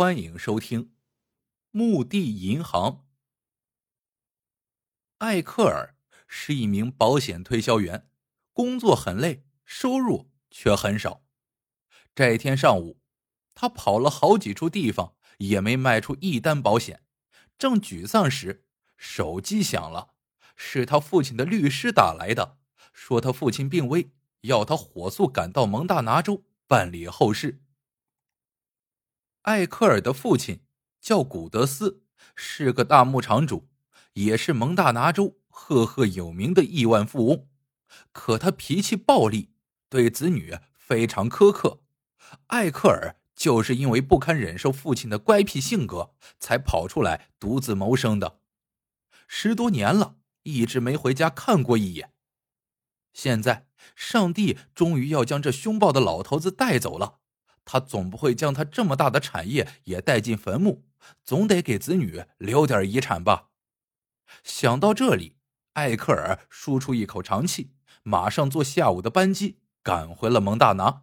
[0.00, 0.84] 欢迎收听
[1.72, 2.90] 《墓地银行》。
[5.18, 5.96] 艾克尔
[6.28, 8.08] 是一名保险推销员，
[8.52, 11.24] 工作很累，收入却很少。
[12.14, 13.00] 这一天上午，
[13.56, 17.02] 他跑了好几处地方，也没卖出一单保险。
[17.58, 18.64] 正沮丧时，
[18.96, 20.10] 手机响了，
[20.54, 22.58] 是他父亲的律师打来的，
[22.92, 24.12] 说他父亲病危，
[24.42, 27.60] 要他火速赶到蒙大拿州办理后事。
[29.48, 30.60] 艾克尔的父亲
[31.00, 32.02] 叫古德斯，
[32.36, 33.66] 是个大牧场主，
[34.12, 37.48] 也是蒙大拿州赫赫有名的亿万富翁。
[38.12, 39.48] 可他脾气暴戾，
[39.88, 41.80] 对子女非常苛刻。
[42.48, 48.40] 艾克尔就是因为不堪忍受父亲的乖僻性格，才跑出来独自谋生的。
[49.26, 52.12] 十多年了，一直没回家看过一眼。
[53.14, 57.20] 现在，上帝终于要将这凶暴的老头子带走了。
[57.70, 60.86] 他总不会将他这么大的产业也带进坟墓，
[61.22, 63.50] 总得给子女留点遗产吧。
[64.42, 65.36] 想到这里，
[65.74, 71.02] 艾克尔舒出一口长气，马上坐下午的班机赶回了蒙大拿。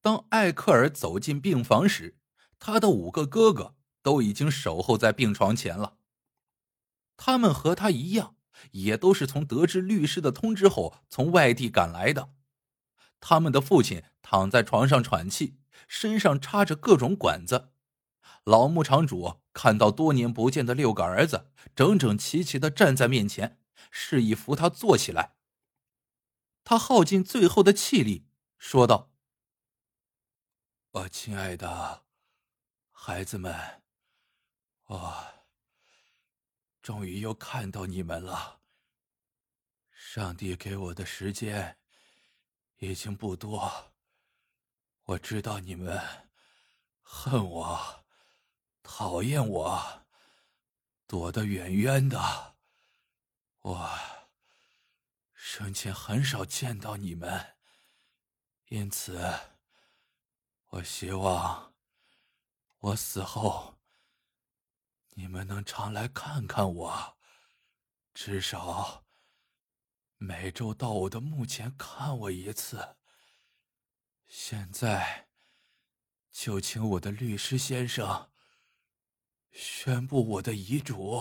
[0.00, 2.18] 当艾克尔走进病房时，
[2.58, 5.98] 他的五个哥哥都已经守候在病床前了。
[7.16, 8.34] 他们和他一样，
[8.72, 12.30] 也都是从得知律师的通知后从外地赶来的。
[13.24, 15.56] 他们的父亲躺在床上喘气，
[15.86, 17.70] 身上插着各种管子。
[18.42, 23.60] 老牧场主看到多年不见的六个儿子整整齐齐的站在面前，
[23.92, 25.36] 示意扶他坐起来。
[26.64, 28.26] 他耗尽最后的气力，
[28.58, 29.12] 说道
[30.90, 32.02] ：“我亲爱的
[32.90, 33.82] 孩子们，
[34.86, 35.26] 我
[36.82, 38.58] 终于又看到你们了。
[39.92, 41.78] 上帝给我的时间。”
[42.82, 43.92] 已经不多。
[45.04, 46.02] 我知道你们
[47.00, 48.04] 恨我、
[48.82, 50.04] 讨厌我，
[51.06, 52.56] 躲得远远的。
[53.60, 53.88] 我
[55.32, 57.56] 生前很少见到你们，
[58.66, 59.32] 因此，
[60.70, 61.72] 我希望
[62.78, 63.78] 我死后
[65.10, 67.16] 你们能常来看看我，
[68.12, 69.04] 至少。
[70.24, 72.94] 每周到我的墓前看我一次。
[74.28, 75.26] 现在，
[76.30, 78.28] 就请我的律师先生
[79.50, 81.18] 宣布我的遗嘱。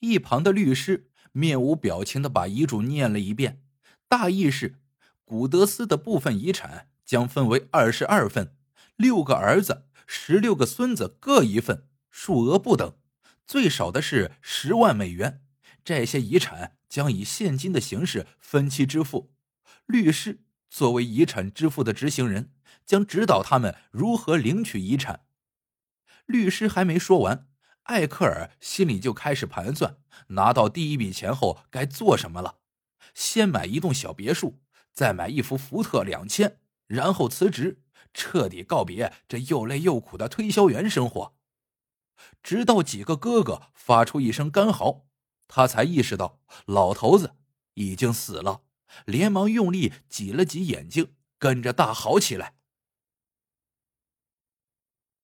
[0.00, 3.62] 一旁的律师面无表情的把遗嘱念了一遍，
[4.06, 4.82] 大意是：
[5.24, 8.54] 古德斯的部分遗产将分为二十二份，
[8.96, 12.98] 六个儿子、十六个孙子各一份，数额不等，
[13.46, 15.46] 最少的是十万美元。
[15.88, 19.32] 这些遗产将以现金的形式分期支付。
[19.86, 22.52] 律师作为遗产支付的执行人，
[22.84, 25.24] 将指导他们如何领取遗产。
[26.26, 27.48] 律师还没说完，
[27.84, 32.58] 艾克尔心里就开始盘算：拿到第一笔钱后该做什么了。
[33.14, 34.60] 先买一栋小别墅，
[34.92, 37.80] 再买一幅福特两千，然后辞职，
[38.12, 41.34] 彻底告别这又累又苦的推销员生活。
[42.42, 45.06] 直到几个哥哥发出一声干嚎。
[45.48, 47.34] 他才意识到老头子
[47.74, 48.62] 已经死了，
[49.06, 52.54] 连忙用力挤了挤眼睛，跟着大嚎起来。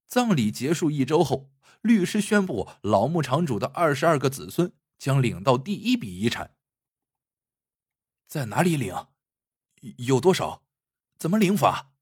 [0.06, 1.50] 葬礼结束一周后，
[1.82, 6.56] 律师宣布，老牧场主的二十二个子孙将领到第一笔遗产。
[8.26, 9.06] 在哪里领？
[9.98, 10.62] 有多少？
[11.18, 11.92] 怎么领法？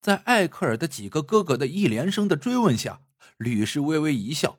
[0.00, 3.02] 在艾克尔的几个哥哥的一连声的追问下，
[3.36, 4.58] 律师微微一笑，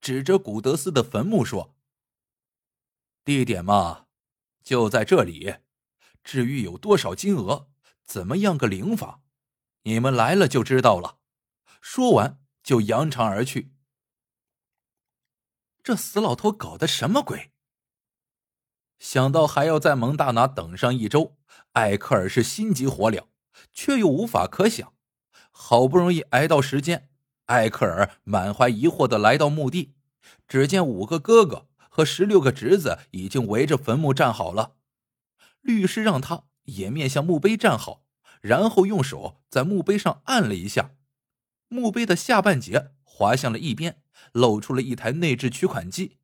[0.00, 1.73] 指着古德斯的坟墓说。
[3.24, 4.06] 地点嘛，
[4.62, 5.56] 就在这里。
[6.22, 7.68] 至于有多少金额，
[8.04, 9.22] 怎么样个领法，
[9.82, 11.18] 你们来了就知道了。
[11.80, 13.72] 说完就扬长而去。
[15.82, 17.52] 这死老头搞的什么鬼？
[18.98, 21.36] 想到还要在蒙大拿等上一周，
[21.72, 23.26] 艾克尔是心急火燎，
[23.72, 24.94] 却又无法可想。
[25.50, 27.10] 好不容易挨到时间，
[27.46, 29.94] 艾克尔满怀疑惑的来到墓地，
[30.48, 31.68] 只见五个哥哥。
[31.94, 34.74] 和十六个侄子已经围着坟墓站好了，
[35.60, 38.04] 律师让他也面向墓碑站好，
[38.40, 40.96] 然后用手在墓碑上按了一下，
[41.68, 44.02] 墓碑的下半截滑向了一边，
[44.32, 46.18] 露出了一台内置取款机。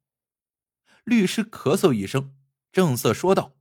[1.05, 2.35] 律师咳嗽一声，
[2.73, 3.57] 正色说道：“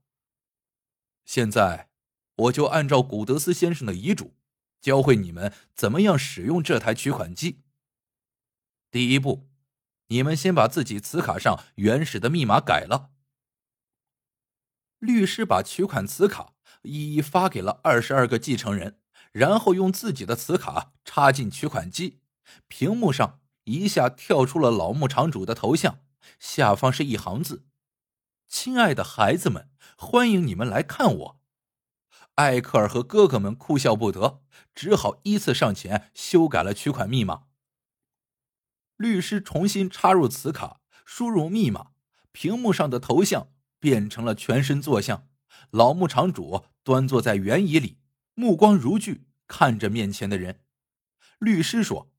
[1.24, 1.90] 现在
[2.34, 4.34] 我就按照古德斯先生的遗嘱，
[4.80, 7.62] 教会你们怎么样使用这台取款机。
[8.90, 9.46] 第一步。”
[10.10, 13.10] 你们先把自己磁卡上原始的密码改了。
[14.98, 16.52] 律师把取款磁卡
[16.82, 18.98] 一一发给了二十二个继承人，
[19.32, 22.20] 然后用自己的磁卡插进取款机，
[22.66, 26.00] 屏幕上一下跳出了老牧场主的头像，
[26.38, 27.64] 下方是一行字
[28.48, 31.40] ：“亲爱的孩子们，欢迎你们来看我。”
[32.34, 34.42] 艾克尔和哥哥们哭笑不得，
[34.74, 37.44] 只好依次上前修改了取款密码。
[39.00, 41.92] 律师重新插入磁卡，输入密码，
[42.32, 43.48] 屏幕上的头像
[43.78, 45.26] 变成了全身坐像，
[45.70, 47.96] 老牧场主端坐在圆椅里。
[48.34, 50.60] 目光如炬，看着面前的人。
[51.38, 52.12] 律师说：“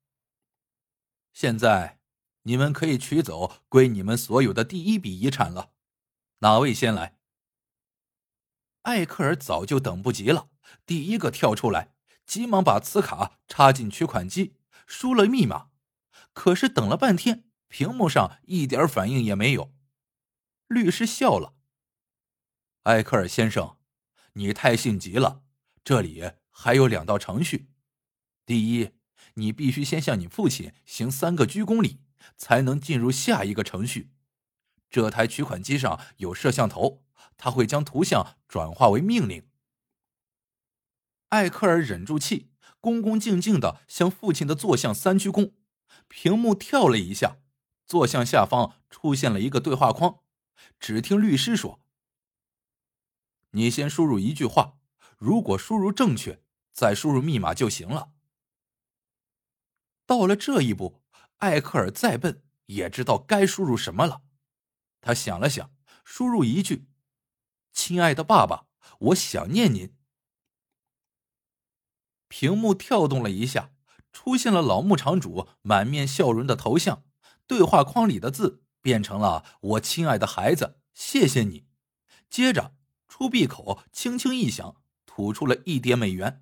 [1.32, 2.00] 现在
[2.44, 5.74] 你们可以取走归你们所有的第一笔遗产了。
[6.40, 7.20] 哪位先来？”
[8.82, 10.50] 艾克尔早就等不及了，
[10.88, 11.94] 第一个跳出来，
[12.26, 14.56] 急忙把磁卡插进取款机，
[14.88, 15.70] 输了密码。
[16.34, 19.74] 可是等了半天，屏幕上一点反应也没有。
[20.68, 21.56] 律师笑了
[22.84, 23.78] ：“艾克尔先生，
[24.34, 25.44] 你太性急了。”
[25.84, 27.70] 这里还有两道程序：
[28.46, 28.92] 第一，
[29.34, 32.02] 你必须先向你父亲行三个鞠躬礼，
[32.38, 34.12] 才能进入下一个程序。
[34.90, 37.04] 这台取款机上有摄像头，
[37.36, 39.50] 它会将图像转化为命令。
[41.30, 45.54] 艾克尔忍住气，恭恭敬敬的向父亲的坐像三鞠躬。
[46.08, 47.40] 屏幕跳了一下，
[47.86, 50.20] 坐向下方出现了一个对话框。
[50.80, 51.82] 只听律师说
[53.52, 54.78] ：“你先输入一句话。”
[55.18, 58.12] 如果输入正确，再输入密码就行了。
[60.08, 61.04] 到了这一步，
[61.38, 64.24] 艾克尔再笨也知道该输入什么了。
[65.00, 65.72] 他想了想，
[66.04, 66.88] 输入一句
[67.72, 68.66] ：“亲爱的爸爸，
[68.98, 69.96] 我想念您。”
[72.28, 73.72] 屏幕跳动了一下，
[74.12, 77.04] 出现了老牧场主满面笑容的头像，
[77.48, 81.68] 对话框里的字变成了“我亲爱的孩子，谢谢你。”
[82.30, 82.76] 接着，
[83.08, 84.78] 出币口轻轻一响。
[85.14, 86.42] 吐出了一叠美元，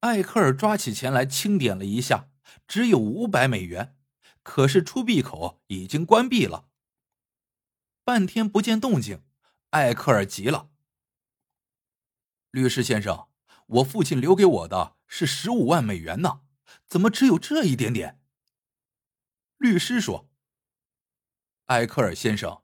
[0.00, 2.30] 艾克尔抓起钱来清点了一下，
[2.66, 3.96] 只有五百美元。
[4.42, 6.68] 可是出币口已经关闭了，
[8.02, 9.22] 半天不见动静，
[9.70, 10.68] 艾克尔急了
[12.50, 13.28] ：“律师先生，
[13.66, 16.40] 我父亲留给我的是十五万美元呢，
[16.86, 18.20] 怎么只有这一点点？”
[19.58, 20.30] 律师说
[21.66, 22.62] ：“艾克尔先生，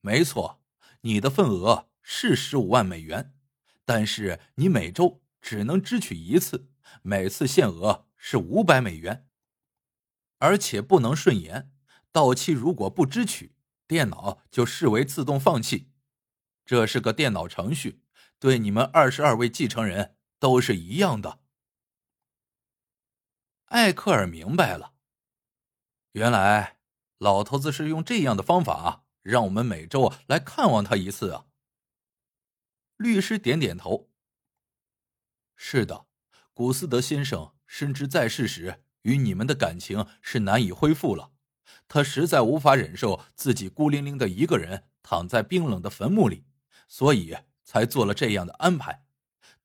[0.00, 0.62] 没错，
[1.02, 3.34] 你的份额是十五万美元。”
[3.84, 6.70] 但是你每周只能支取一次，
[7.02, 9.26] 每次限额是五百美元，
[10.38, 11.72] 而且不能顺延。
[12.12, 13.56] 到期如果不支取，
[13.88, 15.90] 电脑就视为自动放弃。
[16.64, 18.00] 这是个电脑程序，
[18.38, 21.38] 对你们二十二位继承人都是一样的。
[23.66, 24.94] 艾克尔明白了，
[26.12, 26.78] 原来
[27.18, 31.46] 老头子是用这样的方法让我们每周来看望他一次啊。
[32.96, 34.10] 律师点点头。
[35.54, 36.06] 是的，
[36.52, 41.30] 古斯德先生深知在世时与你们的感情是难以恢复了，
[41.86, 46.44] 他实在无法忍受自己孤零零的一个人躺在冰冷的坟墓里，
[46.88, 49.06] 所以才做了这样的安排。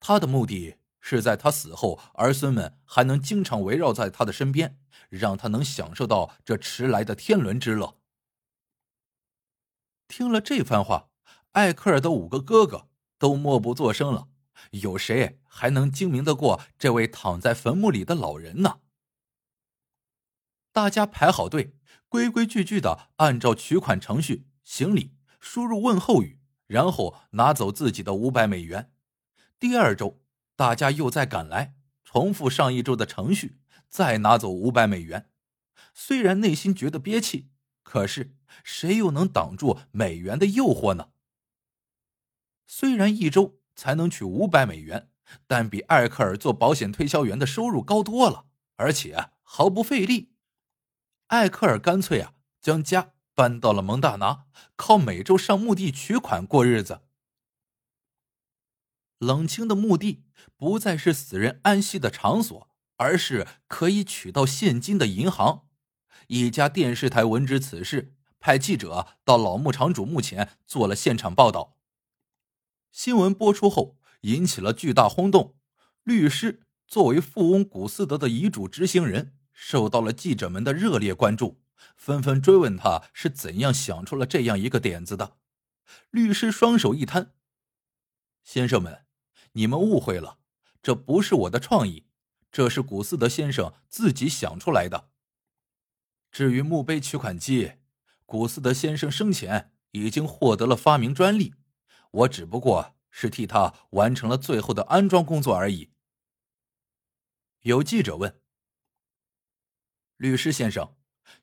[0.08, 7.98] 他的目的是在他死后，儿孙们还能经常围绕在他的身边，让他能享受到这迟来的天伦之乐。
[10.06, 11.08] 听了这番话，
[11.54, 12.86] 艾克尔的五个哥哥。
[13.18, 14.28] 都默不作声了，
[14.70, 18.78] 有谁还能精明得过这位躺在坟墓里的老人呢？
[20.70, 21.74] 大家排好队，
[22.08, 28.92] 规规矩矩的按照取款程序行礼、输入问候语，然后拿走自己的五百美元。
[29.58, 30.20] 第二周，
[30.54, 33.58] 大家又再赶来，重复上一周的程序，
[33.88, 35.30] 再拿走五百美元。
[35.94, 37.48] 虽然内心觉得憋气，
[37.82, 41.08] 可是谁又能挡住美元的诱惑呢？
[42.66, 45.08] 虽然一周才能取五百美元，
[45.46, 48.44] 但比艾克尔做保险推销员的收入高多了，
[48.76, 50.34] 而且毫不费力。
[51.28, 54.44] 艾克尔干脆啊，将家搬到了蒙大拿，
[54.76, 57.00] 靠每周上墓地取款过日子。
[59.18, 60.24] 冷清的墓地
[60.56, 65.66] 不再是死人安息的场所，而是可以取到现金的银行。
[66.28, 71.76] 一家电视台闻知此事，派记者到老牧场主墓前做了现场报道。
[72.90, 75.56] 新闻播出后，引起了巨大轰动。
[76.02, 81.62] 律师作为富翁古斯德的遗嘱执行人，受到了记者们的热烈关注，
[81.96, 85.36] 纷纷追问他是怎样想出了这样一个点子的。
[86.10, 87.32] 律师双手一摊
[88.44, 89.05] ：“先生们，
[89.56, 90.38] 你们误会了，
[90.82, 92.04] 这不是我的创意，
[92.52, 95.08] 这是古斯德先生自己想出来的。
[96.30, 97.72] 至于墓碑取款机，
[98.26, 101.54] 古斯德先生生前已经获得了发明专利。”
[102.12, 105.90] 我只不过是替他完成了最后的安装工作而已。
[107.62, 108.40] 有记者问
[110.16, 110.96] ：“律师先生，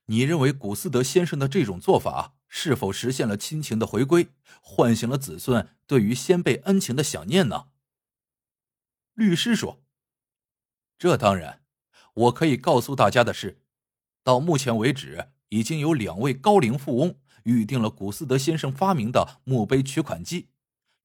[0.06, 4.30] 你认为古斯德先生的这种做法是否实现了亲情的回归，
[4.62, 7.70] 唤醒了子孙对于先辈恩情的想念呢？”
[9.14, 9.84] 律师说
[10.98, 11.64] ：“这当然。
[12.14, 13.62] 我可以告诉大家的是，
[14.24, 20.50] 到目前为止，已经有两位高龄富翁预定了古斯德先生发明的墓碑取款机。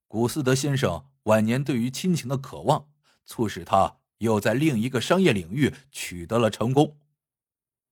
[0.07, 2.89] 古斯德先生晚年对于亲情的渴望，
[3.25, 6.99] 促使他。”又在另一个商业领域取得了成功，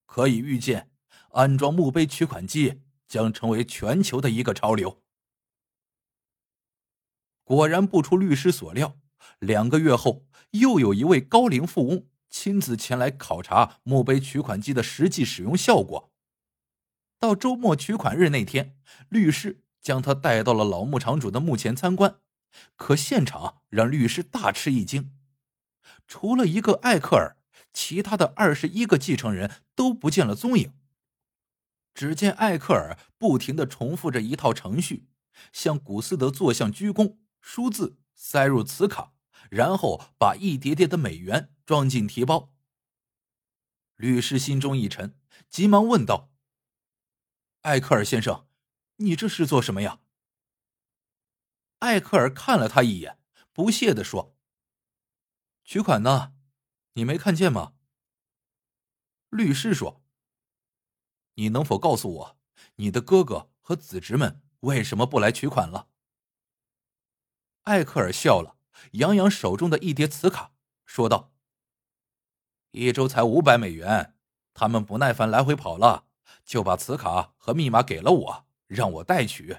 [0.06, 0.90] 可以预见，
[1.30, 5.04] 安装墓碑取款机将成为全球的一个潮流。
[7.44, 8.98] 果然不出律师所料，
[9.38, 16.12] 两个月后，又有一位高龄富翁亲自前来考察墓碑取款机的实际使用效果。
[17.18, 18.76] 到周末取款日那天，
[19.08, 22.16] 律师将他带到了老牧场主的墓前参观，
[22.76, 25.12] 可现场让律师大吃一惊。
[26.06, 27.36] 除了一个艾克尔，
[27.72, 30.72] 其他的二十一个继承人都不见了踪影。
[31.94, 35.08] 只见艾克尔不停的重复着一套程序，
[35.52, 39.14] 向古斯德坐像鞠躬，输字，塞入磁卡，
[39.50, 42.52] 然后把一叠叠的美元装进提包。
[43.96, 46.30] 律师心中一沉，急忙问道
[47.62, 48.46] ：“艾克尔先生，
[48.96, 50.00] 你这是做什么呀？”
[51.80, 53.18] 艾克尔看了他一眼，
[53.52, 54.36] 不屑的说。
[55.64, 56.34] 取款呢？
[56.92, 57.74] 你没看见吗？
[59.28, 60.02] 律师说
[61.34, 62.38] ：“你能否告诉我，
[62.76, 65.90] 你的哥哥和子侄们为什么不来取款了？”
[67.64, 68.55] 艾克尔笑了，
[68.92, 70.52] 扬扬手中的一叠磁卡，
[70.84, 71.32] 说道
[72.72, 74.14] ：“一周才五百美元，
[74.54, 76.06] 他们不耐烦来回跑了，
[76.44, 79.58] 就把磁卡和密码给了我，让我代取。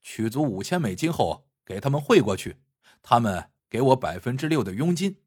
[0.00, 2.62] 取足五千美金后，给他们汇过去，
[3.02, 5.22] 他们给我百分之六的佣金。”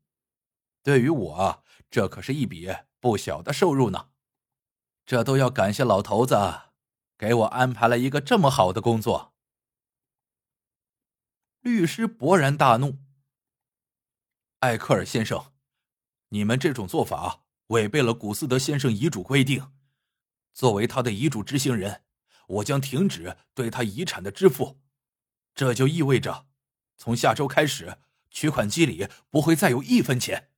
[0.84, 4.10] 对于我，这可是一笔不小的收入呢。
[5.06, 6.36] 这都要感谢老头子，
[7.18, 9.34] 给我安排了一个这么好的工作。
[11.60, 12.98] 律师勃然大怒
[14.62, 15.54] ：“艾克尔先生，
[16.30, 19.74] 你们这种做法违背了古斯德先生遗嘱规定。
[20.54, 22.04] 作为他的遗嘱执行人，
[22.48, 24.80] 我将停止对他遗产的支付。
[25.56, 26.46] 这就意味着，
[26.96, 27.98] 从下周开始，
[28.30, 30.52] 取款机里不会再有一分钱。”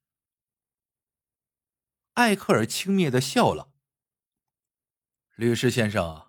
[2.16, 3.72] 艾克尔轻蔑的笑了。
[5.36, 6.28] 律师先生，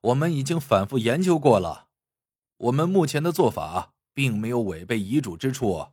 [0.00, 1.90] 我们已经反复研究过了，
[2.56, 5.92] 我们目前的做法并没有违背遗嘱之处，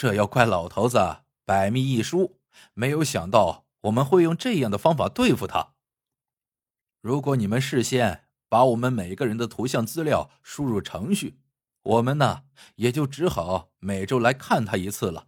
[0.00, 2.38] 这要怪老头子百密一疏，
[2.72, 5.74] 没有想到我们会用这样的方法对付他。
[7.00, 11.40] 如果你们事先把我们每个人的图像资料输入程序，
[11.82, 12.44] 我们呢
[12.76, 15.26] 也就只好每周来看他一次了。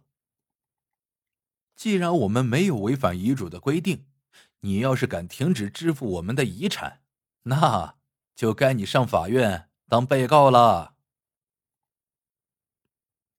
[1.75, 4.05] 既然我们没有违反遗嘱的规定，
[4.61, 7.01] 你要是敢停止支付我们的遗产，
[7.43, 7.95] 那
[8.33, 10.95] 就该你上法院当被告了。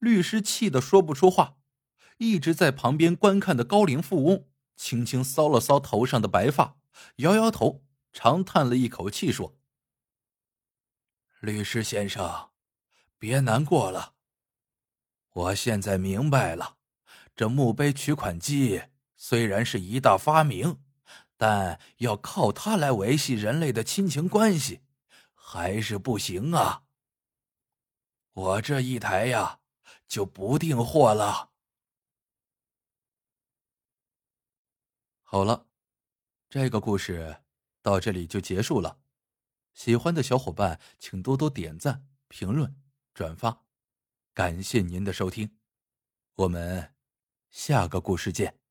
[0.03, 1.59] 律师气得说不出话，
[2.19, 6.77] 一直在旁边观看的高龄富翁轻轻搔了搔头上的白发，
[7.19, 9.57] 摇摇头，长叹了一口气，说
[11.39, 12.51] ：“律师先生，
[13.17, 14.15] 别难过了，
[15.35, 16.79] 我现在明白了。”
[17.37, 18.83] 这墓碑取款机
[19.15, 20.81] 虽然是一大发明，
[21.37, 24.81] 但要靠它来维系人类的亲情关系，
[25.33, 26.83] 还是不行啊。
[28.33, 29.61] 我这一台呀，
[30.07, 31.53] 就不订货了。
[35.23, 35.69] 好了，
[36.49, 37.43] 这个故事
[37.81, 39.01] 到这里就结束了。
[39.73, 42.81] 喜欢的小伙伴，请多多点赞、评论、
[43.15, 43.65] 转发，
[44.35, 45.59] 感谢您的收听，
[46.35, 46.95] 我们。
[47.51, 48.62] 下个故事见。